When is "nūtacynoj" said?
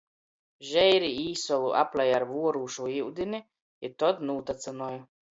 4.31-4.97